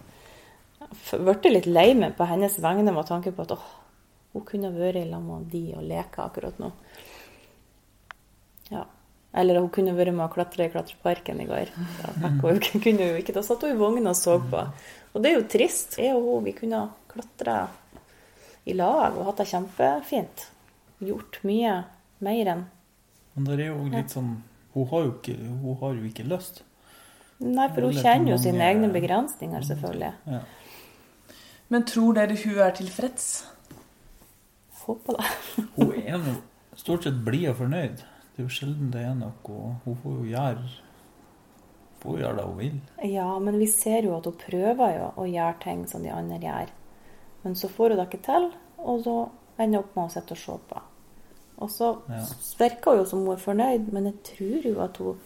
Blitt 1.11 1.49
litt 1.51 1.67
lei 1.67 1.91
meg 1.99 2.15
på 2.17 2.25
hennes 2.31 2.61
vegne 2.63 2.93
med 2.95 3.09
tanke 3.09 3.33
på 3.35 3.43
at 3.43 3.53
åh, 3.57 3.71
hun 4.37 4.45
kunne 4.49 4.73
vært 4.75 5.01
i 5.01 5.09
lag 5.09 5.23
med 5.25 5.49
de 5.53 5.65
og 5.77 5.87
leke 5.87 6.23
akkurat 6.25 6.61
nå. 6.61 6.71
Ja. 8.71 8.85
Eller 9.37 9.61
hun 9.61 9.71
kunne 9.73 9.95
vært 9.97 10.15
med 10.17 10.27
å 10.27 10.33
klatre 10.33 10.67
i 10.67 10.73
klatreparken 10.73 11.41
i 11.43 11.49
går. 11.49 11.73
Da 12.01 12.13
fikk 12.17 12.45
hun 12.45 12.61
kunne 12.87 13.09
hun 13.11 13.19
ikke. 13.21 13.35
Da 13.37 13.45
satt 13.45 13.65
hun 13.67 13.75
i 13.75 13.81
vogna 13.81 14.13
og 14.13 14.19
så 14.19 14.39
på. 14.41 14.63
Og 15.13 15.25
det 15.25 15.33
er 15.33 15.39
jo 15.39 15.49
trist. 15.57 15.99
Jeg 16.01 16.17
og 16.17 16.29
hun 16.29 16.47
vi 16.47 16.55
kunne 16.57 16.87
klatra 17.13 17.59
i 18.67 18.75
lag 18.77 19.17
og 19.17 19.29
hatt 19.31 19.43
det 19.43 19.49
kjempefint. 19.53 20.47
Gjort 21.05 21.41
mye 21.47 21.75
mer 22.25 22.53
enn 22.55 22.63
Men 23.35 23.49
det 23.49 23.59
er 23.59 23.67
jo 23.69 23.83
litt 23.93 24.15
sånn 24.15 24.31
Hun 24.73 24.87
har 24.89 25.03
jo 25.05 25.11
ikke, 25.11 25.35
hun 25.37 25.77
har 25.83 25.99
jo 25.99 26.07
ikke 26.09 26.25
lyst. 26.25 26.63
Nei, 27.45 27.67
for 27.69 27.85
hun 27.85 27.97
kjenner 27.97 28.33
jo 28.33 28.39
sine 28.41 28.65
egne 28.65 28.89
begrensninger, 28.93 29.65
selvfølgelig. 29.65 30.13
Ja. 30.33 30.41
Men 31.73 31.85
tror 31.89 32.17
dere 32.17 32.37
hun 32.41 32.61
er 32.65 32.73
tilfreds? 32.77 33.29
Håper 34.87 35.19
det. 35.19 35.31
Hun 35.77 35.93
er 36.01 36.19
nå 36.23 36.35
stort 36.77 37.07
sett 37.07 37.23
blid 37.27 37.49
og 37.51 37.57
fornøyd. 37.63 38.03
Det 38.37 38.43
er 38.43 38.47
jo 38.47 38.53
sjelden 38.53 38.91
det 38.93 39.03
er 39.07 39.15
noe. 39.19 39.61
Hun 39.85 39.97
får 40.03 40.19
jo 40.21 40.27
gjøre 40.33 40.67
jo 42.07 42.17
gjøre 42.21 42.37
det 42.39 42.45
hun 42.47 42.59
vil. 42.61 42.75
Ja, 43.11 43.29
men 43.43 43.57
vi 43.59 43.67
ser 43.71 44.05
jo 44.07 44.17
at 44.19 44.27
hun 44.29 44.37
prøver 44.39 44.93
jo 44.99 45.07
å 45.19 45.25
gjøre 45.27 45.57
ting 45.65 45.81
som 45.91 46.05
de 46.05 46.13
andre 46.15 46.39
gjør. 46.43 46.69
Men 47.43 47.57
så 47.59 47.71
får 47.73 47.95
hun 47.95 47.99
det 48.01 48.05
ikke 48.09 48.21
til, 48.27 48.47
og 48.79 49.01
så 49.03 49.15
ender 49.59 49.81
hun 49.81 49.81
opp 49.81 49.97
med 49.97 50.05
å 50.05 50.13
sitte 50.15 50.37
og 50.37 50.43
se 50.43 50.59
på. 50.71 50.83
Og 51.57 51.71
så 51.73 51.89
Ja. 52.13 52.21
virker 52.61 52.91
hun 52.93 52.99
jo 53.01 53.05
som 53.11 53.25
hun 53.25 53.33
er 53.33 53.43
fornøyd, 53.43 53.93
men 53.93 54.05
jeg 54.05 54.23
tror 54.31 54.67
jo 54.71 54.81
at 54.85 54.97
hun 54.99 55.19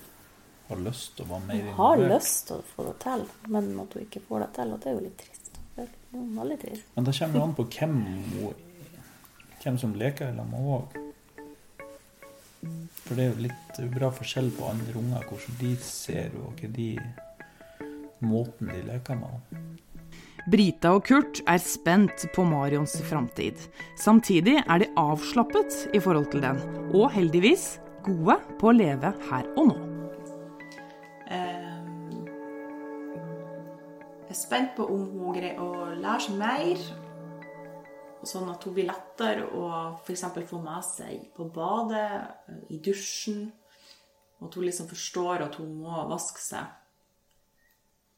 Har 0.71 0.76
lyst 0.76 1.17
til 1.17 1.25
å 1.26 1.29
være 1.29 1.47
mer 1.49 1.62
Hun 1.64 1.75
har 1.75 1.97
lyst 1.97 2.47
til 2.47 2.57
å 2.57 2.62
få 2.62 2.85
det 2.87 2.99
til, 3.02 3.25
men 3.49 3.81
at 3.81 3.93
hun 3.93 4.02
ikke 4.07 4.21
får 4.29 4.38
det 4.40 4.52
til. 4.55 4.73
Og 4.73 4.81
det 4.81 4.87
er 4.87 4.93
jo 4.95 5.00
litt 5.00 5.19
trist. 5.19 5.61
Det 5.76 5.83
er 5.83 5.88
jo 6.14 6.26
veldig 6.40 6.59
trist. 6.61 6.85
Men 6.95 7.05
det 7.05 7.14
kommer 7.19 7.35
jo 7.40 7.43
an 7.43 7.55
på 7.55 7.64
hvem, 7.64 7.97
hun, 8.05 8.55
hvem 9.61 9.79
som 9.81 9.95
leker 9.97 10.31
i 10.31 10.37
lag 10.37 10.49
med 10.49 10.61
henne 10.61 10.76
òg. 10.79 10.99
For 13.05 13.17
det 13.17 13.25
er 13.25 13.31
jo 13.33 13.45
litt 13.47 13.81
bra 13.95 14.11
forskjell 14.14 14.50
på 14.57 14.69
andre 14.71 14.97
unger, 15.00 15.26
hvordan 15.29 15.61
de 15.61 15.75
ser 15.85 16.29
henne, 16.29 16.47
og 16.47 16.61
hva 16.61 16.73
de 16.76 16.90
måten 18.21 18.71
de 18.71 18.83
leker 18.88 19.21
med 19.21 19.37
henne. 19.37 19.76
Brita 20.50 20.95
og 20.97 21.05
Kurt 21.05 21.43
er 21.49 21.61
spent 21.61 22.25
på 22.35 22.45
Marions 22.49 22.95
framtid. 23.05 23.61
Samtidig 24.00 24.57
er 24.62 24.81
de 24.81 24.88
avslappet 24.99 25.90
i 25.95 26.00
forhold 26.00 26.31
til 26.33 26.43
den, 26.45 26.61
og 26.97 27.11
heldigvis 27.12 27.75
gode 28.07 28.38
på 28.61 28.71
å 28.71 28.76
leve 28.76 29.12
her 29.29 29.50
og 29.61 29.69
nå. 29.73 29.76
Ehm, 31.29 31.69
Jeg 34.31 34.37
er 34.37 34.38
spent 34.38 34.76
på 34.76 34.87
om 34.87 35.05
hun 35.11 35.35
greier 35.35 35.59
å 35.61 35.90
lære 35.99 36.21
seg 36.25 36.37
mer. 36.38 36.85
Sånn 38.26 38.50
at 38.52 38.64
hun 38.66 38.74
blir 38.76 38.88
lettere 38.88 39.46
å 39.56 39.66
f.eks. 40.02 40.26
få 40.50 40.60
med 40.60 40.84
seg 40.84 41.30
på 41.36 41.46
badet, 41.54 42.28
i 42.68 42.80
dusjen. 42.84 43.46
Og 44.40 44.48
at 44.48 44.58
hun 44.58 44.66
liksom 44.66 44.88
forstår 44.90 45.46
at 45.46 45.56
hun 45.60 45.72
må 45.80 46.04
vaske 46.10 46.42
seg. 46.42 46.76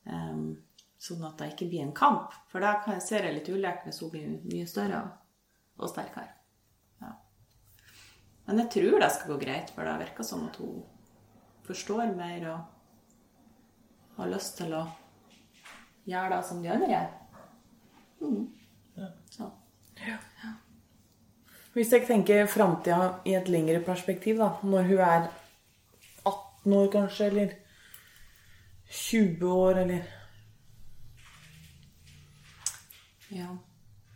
Um, 0.06 0.56
sånn 1.02 1.23
at 1.26 1.38
det 1.38 1.52
ikke 1.52 1.68
blir 1.71 1.85
en 1.87 1.94
kamp. 1.94 2.35
For 2.50 2.62
da 2.62 2.76
kan 2.82 2.99
jeg 2.99 3.06
se 3.06 3.23
det 3.23 3.35
litt 3.37 3.50
ulikt 3.50 3.87
hvis 3.87 4.02
hun 4.02 4.12
blir 4.12 4.35
mye 4.42 4.66
større 4.71 5.02
og 5.78 5.90
sterkere. 5.90 6.35
Ja. 7.02 7.14
Men 8.47 8.62
jeg 8.64 8.73
tror 8.76 8.99
det 9.02 9.12
skal 9.14 9.32
gå 9.35 9.38
greit, 9.42 9.73
for 9.75 9.87
det 9.87 9.97
virker 10.02 10.26
som 10.26 10.47
at 10.49 10.59
hun 10.62 10.82
forstår 11.66 12.14
mer 12.18 12.47
og 12.52 14.18
har 14.18 14.30
lyst 14.30 14.59
til 14.59 14.75
å 14.76 14.85
gjøre 16.11 16.37
det 16.37 16.42
som 16.47 16.62
de 16.62 16.71
andre 16.75 16.90
gjør. 16.90 17.11
Mm. 18.23 18.47
Så. 19.30 19.50
Hvis 21.73 21.92
jeg 21.92 22.04
tenker 22.06 22.47
framtida 22.47 23.14
i 23.25 23.32
et 23.35 23.49
lengre 23.49 23.80
perspektiv, 23.80 24.37
da, 24.37 24.50
når 24.62 24.82
hun 24.90 24.99
er 24.99 25.28
18 26.26 26.75
år 26.76 26.90
kanskje, 26.92 27.26
eller 27.26 27.54
20 28.90 29.52
år, 29.52 29.71
eller 29.85 30.02
Ja. 33.32 33.47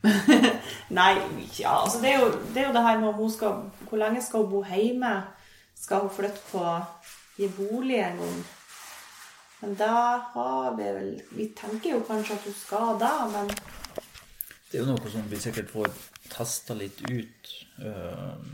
Nei, 0.88 1.14
ja, 1.58 1.82
altså 1.82 2.00
det 2.02 2.10
er, 2.10 2.20
jo, 2.20 2.26
det 2.54 2.60
er 2.62 2.66
jo 2.66 2.72
det 2.74 2.82
her 2.82 2.98
med 3.00 3.08
om 3.08 3.14
hun 3.14 3.30
skal 3.30 3.54
Hvor 3.88 3.98
lenge 3.98 4.22
skal 4.22 4.44
hun 4.44 4.50
bo 4.50 4.64
hjemme? 4.64 5.22
Skal 5.74 6.04
hun 6.04 6.10
flytte 6.10 6.42
på 6.50 6.60
i 7.38 7.48
bolig 7.48 7.96
en 7.96 8.20
gang? 8.20 8.44
Men 9.60 9.74
da 9.74 9.94
har 10.34 10.76
vi 10.76 10.90
vel 10.98 11.22
Vi 11.30 11.48
tenker 11.56 11.90
jo 11.94 12.04
kanskje 12.06 12.36
at 12.36 12.44
hun 12.44 12.54
skal 12.60 13.00
da, 13.00 13.12
men 13.32 13.50
Det 14.70 14.78
er 14.78 14.82
jo 14.82 14.92
noe 14.92 15.10
som 15.12 15.28
vi 15.30 15.38
sikkert 15.40 15.70
får 15.70 15.92
testa 16.30 16.74
litt 16.74 16.98
ut 17.06 17.52
øh, 17.86 18.46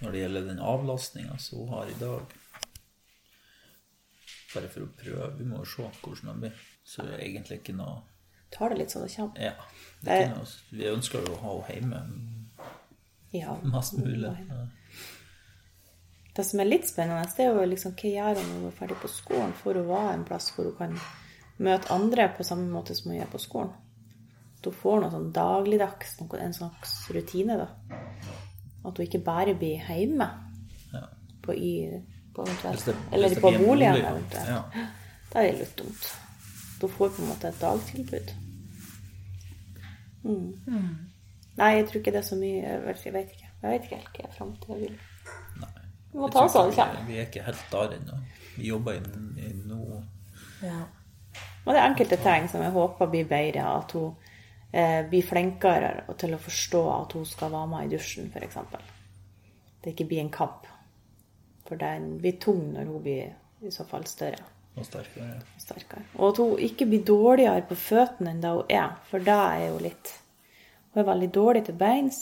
når 0.00 0.14
det 0.14 0.22
gjelder 0.22 0.46
den 0.48 0.62
avlastninga 0.64 1.36
som 1.38 1.64
hun 1.64 1.74
har 1.74 1.90
i 1.92 1.98
dag. 2.00 2.36
Bare 4.54 4.70
for 4.72 4.86
å 4.86 4.94
prøve. 5.02 5.28
Vi 5.38 5.46
må 5.46 5.60
jo 5.60 5.68
se 5.68 5.90
hvordan 6.00 6.32
det 6.32 6.38
blir. 6.46 6.64
Så 6.84 7.04
det 7.06 7.18
er 7.18 7.26
egentlig 7.26 7.60
ikke 7.60 7.76
noe 7.76 8.00
tar 8.50 8.72
det 8.72 8.80
litt 8.82 8.94
sånn 8.94 9.06
det 9.06 9.14
kommer. 9.14 9.42
Ja. 9.50 9.54
Det 10.00 10.12
er 10.14 10.26
ikke 10.26 10.38
noe, 10.40 10.52
vi 10.74 10.86
ønsker 10.90 11.26
jo 11.26 11.34
å 11.36 11.40
ha 11.44 11.56
henne 11.70 12.02
hjemme 12.02 12.38
Ja. 13.36 13.56
mest 13.74 13.98
mulig. 13.98 14.32
Det 16.34 16.46
som 16.46 16.62
er 16.62 16.70
litt 16.70 16.88
spennende, 16.88 17.28
det 17.36 17.44
er 17.44 17.54
jo 17.54 17.68
liksom 17.68 17.94
hva 17.98 18.10
gjør 18.14 18.40
hun 18.40 18.48
når 18.48 18.58
hun 18.58 18.70
er 18.70 18.78
ferdig 18.78 18.98
på 19.02 19.10
skolen? 19.12 19.54
Får 19.62 19.80
hun 19.80 19.90
være 19.90 20.16
en 20.16 20.26
plass 20.26 20.50
hvor 20.54 20.70
hun 20.70 20.78
kan 20.78 20.98
møte 21.60 21.94
andre 21.94 22.28
på 22.36 22.46
samme 22.46 22.70
måte 22.72 22.96
som 22.96 23.10
hun 23.10 23.20
gjør 23.20 23.32
på 23.34 23.42
skolen? 23.46 23.72
At 24.60 24.66
hun 24.68 24.74
får 24.82 25.00
noe 25.00 25.10
sånn 25.10 25.30
dagligdags, 25.32 26.18
noe, 26.20 26.38
en 26.44 26.52
slags 26.52 26.94
rutine, 27.16 27.56
da. 27.56 27.68
At 28.84 28.96
hun 28.98 29.06
ikke 29.06 29.22
bare 29.24 29.54
blir 29.54 29.80
hjemme 29.88 30.26
Ja. 30.92 31.00
på, 31.42 31.52
Y, 31.54 32.02
på 32.34 32.42
eventuelt, 32.44 32.84
det- 32.84 32.96
Eller 33.12 33.34
på 33.34 33.40
boligen 33.50 33.66
bolig, 33.66 34.04
eventuelt. 34.04 34.48
ja. 34.48 34.62
Da 35.32 35.38
er 35.42 35.50
det 35.52 35.58
litt 35.60 35.76
dumt. 35.78 36.10
Da 36.80 36.86
får 36.86 37.08
hun 37.08 37.16
på 37.16 37.22
en 37.22 37.28
måte 37.28 37.48
et 37.48 37.60
dagtilbud. 37.60 38.32
Mm. 40.24 40.96
Nei, 41.56 41.70
jeg 41.76 41.86
tror 41.88 42.00
ikke 42.00 42.12
det 42.12 42.20
er 42.20 42.26
så 42.28 42.36
mye 42.36 42.60
Jeg 42.62 42.82
vet, 42.84 43.04
jeg 43.04 43.12
vet 43.14 43.30
ikke. 43.34 43.46
Jeg 43.62 43.70
vet 43.70 43.82
ikke 43.86 43.96
helt 43.96 44.18
hva 44.18 44.30
framtida 44.36 44.76
vil. 44.80 44.98
Vi 46.12 46.18
må 46.18 46.26
Jeg 46.26 46.32
ta 46.32 46.44
oss 46.44 46.56
av 46.56 46.66
det 46.70 46.76
kommer. 46.76 47.06
vi, 47.06 47.16
er 47.20 47.26
ikke 47.26 47.42
helt 47.44 47.64
der 47.72 47.94
ennå. 47.96 48.18
Vi 48.56 48.66
jobber 48.68 48.92
i, 48.92 48.96
i 49.46 49.52
noe 49.68 50.02
Ja. 50.62 50.80
Og 51.66 51.74
det 51.74 51.80
er 51.80 51.88
enkelte 51.94 52.16
ting 52.22 52.48
som 52.48 52.62
jeg 52.62 52.72
håper 52.72 53.06
blir 53.10 53.24
bedre. 53.28 53.64
At 53.78 53.92
hun 53.92 54.14
eh, 54.72 55.00
blir 55.08 55.26
flinkere 55.26 55.92
til 56.18 56.34
å 56.34 56.42
forstå 56.42 56.82
at 56.94 57.16
hun 57.18 57.26
skal 57.28 57.52
være 57.52 57.72
med 57.72 57.88
i 57.88 57.96
dusjen, 57.96 58.30
f.eks. 58.34 58.58
Det 59.80 59.94
ikke 59.94 60.08
blir 60.10 60.24
en 60.24 60.32
kamp. 60.34 60.68
For 61.68 61.80
den 61.80 62.16
blir 62.20 62.40
tung 62.42 62.72
når 62.74 62.88
hun 62.88 63.04
blir 63.04 63.36
i 63.66 63.72
så 63.74 63.84
fall 63.86 64.06
større 64.08 64.42
og 64.76 64.86
sterkere. 64.86 65.36
og 65.54 65.60
sterkere. 65.60 66.02
Og 66.14 66.28
at 66.28 66.36
hun 66.36 66.58
ikke 66.58 66.86
blir 66.86 67.04
dårligere 67.04 67.62
på 67.68 67.74
føttene 67.74 68.34
enn 68.34 68.42
det 68.42 68.52
hun 68.54 68.72
er, 68.72 68.96
for 69.10 69.18
det 69.18 69.36
er 69.36 69.68
jo 69.68 69.78
litt 69.78 70.16
Hun 70.90 71.04
er 71.04 71.06
veldig 71.06 71.28
dårlig 71.30 71.60
til 71.64 71.74
beins. 71.78 72.16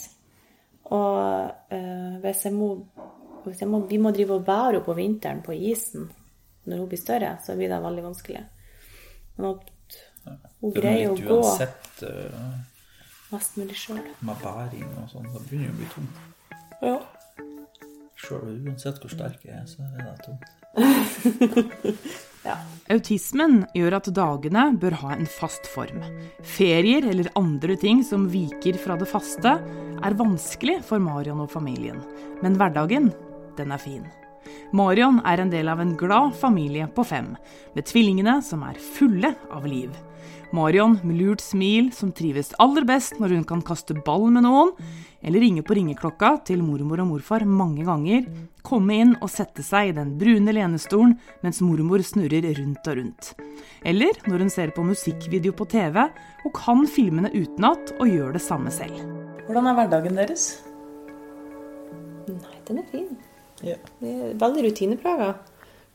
Og 0.93 1.73
eh, 1.73 2.17
hvis 2.21 2.43
jeg 2.45 2.53
må, 2.53 2.67
hvis 3.47 3.63
jeg 3.63 3.69
må 3.69 3.81
Vi 3.89 3.97
må 3.99 4.11
drive 4.13 4.35
og 4.35 4.45
bære 4.45 4.75
henne 4.75 4.85
på 4.85 4.95
vinteren 4.95 5.41
på 5.43 5.53
isen 5.57 6.11
når 6.69 6.79
hun 6.79 6.89
blir 6.89 7.01
større, 7.01 7.39
så 7.41 7.57
blir 7.57 7.69
det 7.69 7.81
veldig 7.81 8.03
vanskelig. 8.05 8.43
Men 9.37 9.47
at 9.55 9.71
hun 10.29 10.73
Det 10.75 10.79
er 10.79 10.81
greier 10.81 11.13
å 11.13 11.19
gå 11.19 11.39
uansett 11.39 12.03
uh, 12.05 12.51
mest 13.33 13.59
mulig 13.61 13.79
sjøl. 13.79 14.03
Med 14.25 14.45
bæring 14.45 14.89
og 15.03 15.11
sånn. 15.13 15.29
Da 15.35 15.45
begynner 15.49 15.71
hun 15.71 15.75
å 15.75 15.81
bli 15.81 15.89
tom. 15.95 16.09
Ja. 16.83 16.99
Sjøl 18.19 18.57
uansett 18.67 19.03
hvor 19.03 19.13
sterk 19.15 19.45
jeg 19.47 19.57
er, 19.61 19.67
så 19.71 19.85
er 19.87 20.07
det 20.07 20.17
tungt. 20.27 20.49
Autismen 22.89 23.63
gjør 23.77 23.99
at 23.99 24.09
dagene 24.17 24.65
bør 24.81 24.97
ha 25.03 25.15
en 25.17 25.29
fast 25.29 25.67
form. 25.69 26.01
Ferier 26.57 27.05
eller 27.11 27.29
andre 27.39 27.77
ting 27.81 28.01
som 28.07 28.29
viker 28.33 28.79
fra 28.81 28.97
det 29.01 29.09
faste, 29.11 29.59
er 29.99 30.19
vanskelig 30.19 30.79
for 30.87 31.03
Marion 31.03 31.43
og 31.45 31.51
familien. 31.53 32.01
Men 32.43 32.57
hverdagen, 32.59 33.11
den 33.59 33.75
er 33.75 33.83
fin. 33.83 34.07
Marion 34.73 35.21
er 35.29 35.43
en 35.43 35.53
del 35.53 35.69
av 35.69 35.83
en 35.83 35.97
glad 35.99 36.37
familie 36.39 36.89
på 36.95 37.05
fem, 37.05 37.35
med 37.75 37.89
tvillingene 37.89 38.39
som 38.45 38.63
er 38.65 38.81
fulle 38.97 39.35
av 39.53 39.67
liv. 39.69 39.93
Marion 40.55 40.97
med 41.05 41.19
lurt 41.21 41.43
smil 41.45 41.91
som 41.93 42.13
trives 42.17 42.55
aller 42.63 42.87
best 42.89 43.19
når 43.21 43.35
hun 43.37 43.45
kan 43.49 43.63
kaste 43.65 43.97
ball 44.07 44.29
med 44.33 44.47
noen, 44.47 44.73
eller 45.21 45.43
ringe 45.43 45.65
på 45.67 45.77
ringeklokka 45.77 46.31
til 46.49 46.63
mormor 46.63 47.03
og 47.03 47.11
morfar 47.11 47.45
mange 47.45 47.85
ganger, 47.87 48.29
komme 48.63 48.97
inn 49.03 49.15
og 49.19 49.31
sette 49.33 49.65
seg 49.67 49.91
i 49.91 49.97
den 49.97 50.15
brune 50.21 50.55
lenestolen 50.55 51.17
mens 51.45 51.61
mormor 51.65 52.05
snurrer 52.07 52.47
rundt 52.61 52.91
og 52.91 53.01
rundt. 53.01 53.33
Eller 53.87 54.19
når 54.29 54.47
hun 54.47 54.53
ser 54.53 54.73
på 54.77 54.87
musikkvideo 54.87 55.55
på 55.59 55.69
TV 55.73 56.01
og 56.05 56.53
kan 56.57 56.87
filmene 56.89 57.33
utenat 57.35 57.95
og 57.99 58.09
gjør 58.13 58.39
det 58.39 58.45
samme 58.45 58.73
selv. 58.75 59.01
Hvordan 59.49 59.71
er 59.71 59.79
hverdagen 59.79 60.19
deres? 60.19 60.49
Nei, 62.29 62.59
den 62.69 62.83
er 62.83 62.89
fin. 62.93 63.09
Ja. 63.65 63.79
Det 63.99 64.11
er 64.13 64.35
veldig 64.39 64.69
rutineprega. 64.69 65.33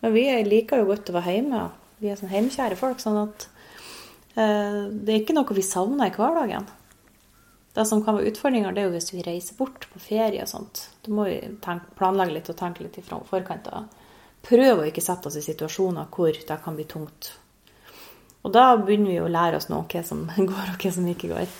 Men 0.03 0.13
vi 0.15 0.25
liker 0.47 0.81
jo 0.81 0.89
godt 0.89 1.11
å 1.11 1.15
være 1.15 1.37
hjemme. 1.37 1.67
Vi 2.03 2.09
er 2.11 2.17
sånn 2.19 2.33
hjemmekjære 2.33 2.75
folk, 2.79 2.99
sånn 2.99 3.21
at 3.21 3.47
det 4.33 5.11
er 5.13 5.19
ikke 5.19 5.35
noe 5.37 5.57
vi 5.57 5.65
savner 5.65 6.09
i 6.09 6.15
hverdagen. 6.15 6.65
Det 7.73 7.85
som 7.89 8.03
kan 8.05 8.17
være 8.17 8.29
utfordringer, 8.29 8.73
det 8.73 8.83
er 8.83 8.89
jo 8.89 8.93
hvis 8.93 9.13
vi 9.15 9.23
reiser 9.25 9.57
bort 9.57 9.87
på 9.89 10.01
ferie 10.01 10.43
og 10.43 10.49
sånt. 10.49 10.83
Da 11.05 11.13
må 11.13 11.25
vi 11.25 11.37
tenke, 11.63 11.89
planlegge 11.97 12.35
litt 12.35 12.51
og 12.53 12.57
tenke 12.59 12.85
litt 12.85 12.99
i 13.01 13.05
forkant. 13.05 13.69
Prøve 14.45 14.83
å 14.83 14.89
ikke 14.89 15.01
sette 15.01 15.29
oss 15.29 15.39
i 15.39 15.45
situasjoner 15.45 16.09
hvor 16.13 16.37
det 16.37 16.59
kan 16.65 16.77
bli 16.77 16.85
tungt. 16.89 17.31
Og 18.43 18.53
da 18.53 18.73
begynner 18.77 19.13
vi 19.13 19.21
å 19.23 19.31
lære 19.31 19.57
oss 19.57 19.69
noe 19.71 19.87
hva 19.89 20.03
som 20.05 20.25
går, 20.51 20.73
og 20.75 20.85
hva 20.85 20.93
som 20.93 21.09
ikke 21.09 21.31
går. 21.31 21.57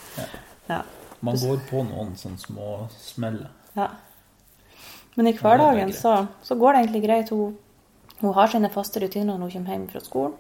Ja. 0.70 0.84
Man 1.24 1.40
går 1.40 1.62
på 1.70 1.82
noen 1.88 2.14
sånne 2.20 2.42
små 2.42 2.72
smeller. 3.00 3.50
Ja. 3.78 3.90
Men 5.16 5.30
i 5.30 5.34
Ja, 5.34 5.38
er 5.38 5.42
hverdagen 5.42 5.94
så, 5.96 6.16
så 6.44 6.58
går 6.60 6.74
det 6.74 6.84
egentlig 6.84 7.06
greit. 7.06 7.30
Hun, 7.34 7.56
hun 8.20 8.34
har 8.36 8.52
sine 8.52 8.70
faste 8.74 9.02
rutiner 9.02 9.38
når 9.38 9.48
hun 9.48 9.54
kommer 9.56 9.78
hjem 9.78 9.88
fra 9.94 10.04
skolen. 10.04 10.38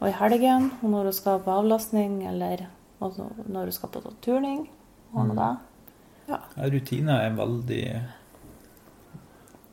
Og 0.00 0.08
i 0.10 0.12
helgen, 0.12 0.70
og 0.82 0.90
når 0.92 1.08
hun 1.10 1.12
skal 1.16 1.38
på 1.40 1.52
avlastning, 1.54 2.18
eller 2.28 2.66
når 3.00 3.62
hun 3.70 3.72
skal 3.72 3.88
på 3.94 4.02
turning. 4.24 4.66
Og 5.14 5.28
noe 5.30 5.36
da. 5.38 5.48
Ja, 6.28 6.40
rutiner 6.68 7.22
er 7.22 7.36
veldig 7.38 7.82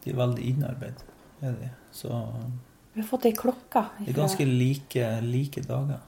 De 0.04 0.12
er 0.12 0.18
veldig 0.20 0.44
innarbeid. 0.52 1.02
Er 1.42 1.56
de. 1.60 1.70
Så 1.92 2.10
Vi 2.94 3.02
har 3.02 3.08
fått 3.10 3.26
ei 3.26 3.32
klokke. 3.34 3.86
det 4.00 4.10
er 4.14 4.20
ganske 4.22 4.46
like, 4.46 5.22
like 5.22 5.62
dager. 5.66 6.00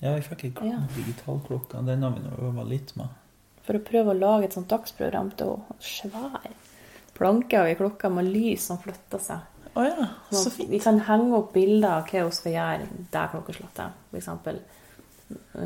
Ja, 0.00 0.14
vi 0.14 0.20
fikk 0.22 0.44
ei 0.62 0.68
Ja. 0.68 0.78
digital 0.94 1.40
klokke. 1.46 1.84
Den 1.84 2.02
har 2.02 2.10
vi 2.10 2.20
nå 2.20 2.36
øva 2.38 2.64
litt 2.68 2.96
med. 2.96 3.08
For 3.62 3.74
å 3.74 3.82
prøve 3.84 4.14
å 4.14 4.18
lage 4.18 4.44
et 4.44 4.52
sånt 4.52 4.68
dagsprogram 4.68 5.30
til 5.36 5.46
henne. 5.56 5.64
Svær 5.80 6.50
planke 7.14 7.58
av 7.58 7.66
ei 7.66 7.74
klokke 7.74 8.08
med 8.12 8.24
lys 8.26 8.62
som 8.62 8.78
flytter 8.78 9.18
seg. 9.20 9.40
Å 9.78 9.86
ja, 9.86 10.08
så 10.34 10.50
fint. 10.50 10.70
Vi 10.72 10.80
kan 10.82 10.98
henge 11.06 11.38
opp 11.38 11.52
bilder 11.54 12.00
av 12.00 12.10
hva 12.10 12.24
hun 12.26 12.34
skal 12.34 12.54
gjøre 12.56 12.88
der 13.12 13.30
klokkeslottet. 13.34 14.00
F.eks. 14.10 14.28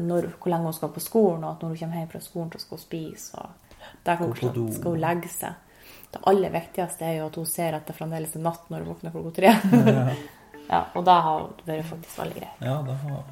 Når, 0.02 0.28
hvor 0.37 0.52
lenge 0.52 0.69
hun 0.69 0.76
skal 0.76 0.92
på 0.92 1.02
skolen, 1.02 1.47
og 1.47 1.54
at 1.54 1.64
når 1.64 1.73
hun 1.73 1.81
kommer 1.81 2.00
hjem 2.02 2.12
fra 2.12 2.23
skolen, 2.25 2.52
så 2.52 2.62
skal 2.64 2.78
hun 2.78 2.85
spise. 2.85 3.40
Og 3.40 3.81
do. 4.04 4.12
klokkeslottet 4.12 4.76
skal 4.76 4.97
hun 4.97 5.04
legge 5.07 5.33
seg. 5.33 5.83
Det 6.12 6.21
aller 6.28 6.52
viktigste 6.52 7.09
er 7.09 7.19
jo 7.23 7.26
at 7.31 7.40
hun 7.40 7.49
ser 7.49 7.78
at 7.78 7.88
det 7.88 7.97
fremdeles 7.97 8.37
er 8.37 8.44
natt 8.44 8.68
når 8.68 8.85
hun 8.85 8.92
våkner 8.92 9.16
klokka 9.16 9.37
tre. 9.40 9.57
Ja, 9.88 10.07
ja, 10.75 10.85
og 10.92 11.05
da 11.09 11.18
har 11.25 11.51
det 11.62 11.68
vært 11.72 11.92
faktisk 11.94 12.25
veldig 12.27 12.40
greit. 12.42 12.64
ja 12.68 12.81
det 12.85 13.03
har 13.07 13.29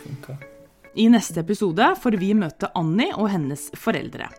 funka. 0.00 0.38
I 0.96 1.08
neste 1.12 1.42
episode 1.42 1.86
får 2.00 2.14
vi 2.16 2.30
møte 2.32 2.70
Annie 2.72 3.12
og 3.20 3.26
hennes 3.28 3.66
foreldre. 3.76 4.30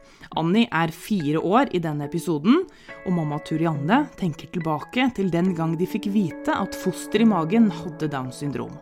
Annie 0.41 0.65
er 0.73 0.89
fire 0.89 1.37
år 1.37 1.69
i 1.77 1.81
denne 1.83 2.07
episoden, 2.07 2.63
og 3.03 3.13
mamma 3.13 3.37
Turianne 3.45 3.99
tenker 4.17 4.49
tilbake 4.49 5.05
til 5.13 5.29
den 5.29 5.51
gang 5.53 5.75
de 5.77 5.85
fikk 5.85 6.07
vite 6.15 6.55
at 6.57 6.73
fosteret 6.81 7.27
i 7.27 7.29
magen 7.29 7.69
hadde 7.69 8.09
Downs 8.09 8.41
syndrom. 8.41 8.73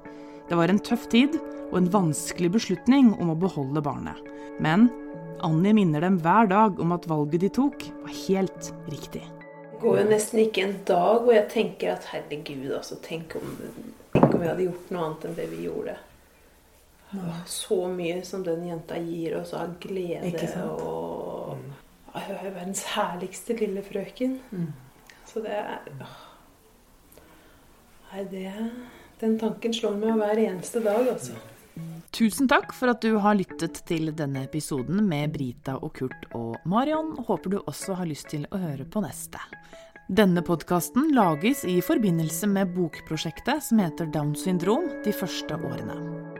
Det 0.47 0.55
var 0.55 0.71
en 0.71 0.79
tøff 0.79 1.09
tid 1.11 1.35
og 1.65 1.75
en 1.81 1.91
vanskelig 1.91 2.53
beslutning 2.55 3.11
om 3.19 3.35
å 3.35 3.37
beholde 3.43 3.83
barnet. 3.83 4.23
Men 4.63 4.87
Annie 5.43 5.75
minner 5.75 6.07
dem 6.07 6.21
hver 6.23 6.47
dag 6.47 6.79
om 6.79 6.95
at 6.95 7.11
valget 7.11 7.43
de 7.43 7.53
tok, 7.59 7.89
var 8.05 8.17
helt 8.23 8.73
riktig. 8.87 9.27
Det 9.75 9.83
går 9.83 9.99
jo 10.05 10.09
nesten 10.15 10.45
ikke 10.47 10.63
en 10.63 10.77
dag 10.87 11.27
hvor 11.27 11.35
jeg 11.35 11.51
tenker 11.51 11.97
at 11.99 12.07
herregud, 12.15 12.71
altså, 12.79 13.03
tenk 13.03 13.35
om, 13.35 13.55
tenk 14.15 14.31
om 14.31 14.39
vi 14.39 14.53
hadde 14.53 14.69
gjort 14.71 14.91
noe 14.95 15.09
annet 15.09 15.27
enn 15.27 15.41
det 15.43 15.51
vi 15.51 15.65
gjorde. 15.67 15.99
Så 17.45 17.87
mye 17.91 18.19
som 18.25 18.43
den 18.43 18.67
jenta 18.67 18.97
gir 18.99 19.37
oss 19.39 19.53
av 19.53 19.75
glede 19.79 20.31
Ikke 20.31 20.47
sant? 20.51 20.81
og 20.81 21.57
Ja, 22.15 22.21
Hun 22.27 22.35
er 22.35 22.53
verdens 22.55 22.83
herligste 22.95 23.57
lille 23.59 23.83
frøken. 23.83 24.39
Så 25.27 25.43
det 25.43 25.51
er 25.51 25.89
åh. 25.99 26.21
Nei, 28.11 28.23
det 28.31 28.53
Den 29.19 29.37
tanken 29.39 29.73
slår 29.73 29.97
meg 29.99 30.15
hver 30.19 30.39
eneste 30.39 30.79
dag, 30.83 31.07
altså. 31.11 31.35
Tusen 32.15 32.47
takk 32.47 32.71
for 32.71 32.93
at 32.93 33.01
du 33.03 33.17
har 33.19 33.35
lyttet 33.35 33.81
til 33.89 34.13
denne 34.15 34.45
episoden 34.45 35.01
med 35.03 35.33
Brita 35.33 35.75
og 35.75 35.91
Kurt 35.97 36.29
og 36.37 36.55
Marion. 36.63 37.17
Håper 37.27 37.51
du 37.51 37.57
også 37.59 37.97
har 37.99 38.07
lyst 38.07 38.29
til 38.31 38.45
å 38.51 38.61
høre 38.61 38.87
på 38.87 39.03
neste. 39.03 39.41
Denne 40.07 40.43
podkasten 40.45 41.09
lages 41.15 41.65
i 41.65 41.79
forbindelse 41.83 42.47
med 42.47 42.71
bokprosjektet 42.75 43.67
som 43.67 43.83
heter 43.83 44.07
Downs 44.13 44.45
syndrom 44.45 44.87
de 45.03 45.11
første 45.15 45.57
årene. 45.57 46.34